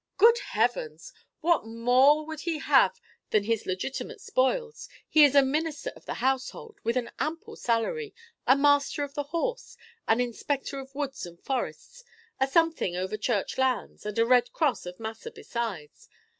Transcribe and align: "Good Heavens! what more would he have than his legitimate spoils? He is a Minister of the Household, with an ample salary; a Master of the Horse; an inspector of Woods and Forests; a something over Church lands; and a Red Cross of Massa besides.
"Good 0.17 0.39
Heavens! 0.39 1.13
what 1.41 1.63
more 1.63 2.25
would 2.25 2.39
he 2.39 2.57
have 2.57 2.99
than 3.29 3.43
his 3.43 3.67
legitimate 3.67 4.19
spoils? 4.19 4.89
He 5.07 5.23
is 5.23 5.35
a 5.35 5.43
Minister 5.43 5.91
of 5.95 6.05
the 6.05 6.15
Household, 6.15 6.79
with 6.83 6.97
an 6.97 7.11
ample 7.19 7.55
salary; 7.55 8.15
a 8.47 8.55
Master 8.57 9.03
of 9.03 9.13
the 9.13 9.25
Horse; 9.29 9.77
an 10.07 10.19
inspector 10.19 10.79
of 10.79 10.95
Woods 10.95 11.27
and 11.27 11.39
Forests; 11.39 12.03
a 12.39 12.47
something 12.47 12.95
over 12.95 13.15
Church 13.15 13.59
lands; 13.59 14.03
and 14.03 14.17
a 14.17 14.25
Red 14.25 14.51
Cross 14.53 14.87
of 14.87 14.99
Massa 14.99 15.29
besides. 15.29 16.09